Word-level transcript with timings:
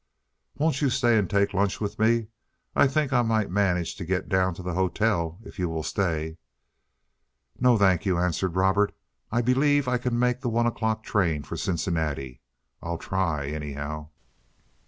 "Won't 0.55 0.81
you 0.81 0.89
stay 0.89 1.15
and 1.19 1.29
take 1.29 1.53
lunch 1.53 1.79
with 1.79 1.99
me? 1.99 2.29
I 2.75 2.87
think 2.87 3.13
I 3.13 3.21
might 3.21 3.51
manage 3.51 3.93
to 3.97 4.03
get 4.03 4.27
down 4.29 4.55
to 4.55 4.63
the 4.63 4.73
hotel 4.73 5.37
if 5.43 5.59
you'll 5.59 5.83
stay." 5.83 6.39
"No, 7.59 7.77
thank 7.77 8.03
you," 8.07 8.17
answered 8.17 8.55
Robert. 8.55 8.95
"I 9.31 9.43
believe 9.43 9.87
I 9.87 9.99
can 9.99 10.17
make 10.17 10.41
that 10.41 10.49
one 10.49 10.65
o'clock 10.65 11.03
train 11.03 11.43
for 11.43 11.55
Cincinnati. 11.55 12.41
I'll 12.81 12.97
try, 12.97 13.45
anyhow." 13.49 14.09